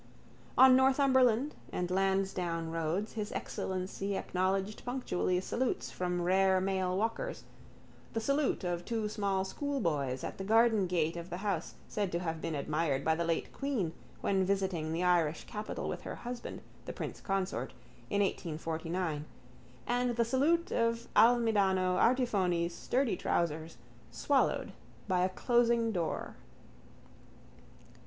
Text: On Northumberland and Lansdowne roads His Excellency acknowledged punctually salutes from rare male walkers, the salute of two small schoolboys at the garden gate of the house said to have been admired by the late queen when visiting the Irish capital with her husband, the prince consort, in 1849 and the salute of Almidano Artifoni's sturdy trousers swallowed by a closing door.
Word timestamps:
On 0.57 0.75
Northumberland 0.75 1.53
and 1.71 1.91
Lansdowne 1.91 2.71
roads 2.71 3.13
His 3.13 3.31
Excellency 3.33 4.17
acknowledged 4.17 4.83
punctually 4.83 5.39
salutes 5.41 5.91
from 5.91 6.23
rare 6.23 6.59
male 6.59 6.97
walkers, 6.97 7.43
the 8.13 8.19
salute 8.19 8.63
of 8.63 8.83
two 8.83 9.07
small 9.07 9.45
schoolboys 9.45 10.23
at 10.23 10.39
the 10.39 10.43
garden 10.43 10.87
gate 10.87 11.15
of 11.15 11.29
the 11.29 11.37
house 11.45 11.75
said 11.87 12.11
to 12.13 12.17
have 12.17 12.41
been 12.41 12.55
admired 12.55 13.05
by 13.05 13.13
the 13.13 13.23
late 13.23 13.53
queen 13.53 13.93
when 14.21 14.43
visiting 14.43 14.91
the 14.91 15.03
Irish 15.03 15.43
capital 15.43 15.87
with 15.87 16.01
her 16.01 16.15
husband, 16.15 16.61
the 16.85 16.93
prince 16.93 17.21
consort, 17.21 17.71
in 18.09 18.21
1849 18.23 19.25
and 19.85 20.15
the 20.15 20.25
salute 20.25 20.71
of 20.71 21.07
Almidano 21.15 21.97
Artifoni's 21.99 22.73
sturdy 22.73 23.15
trousers 23.15 23.77
swallowed 24.09 24.73
by 25.07 25.23
a 25.23 25.29
closing 25.29 25.91
door. 25.91 26.37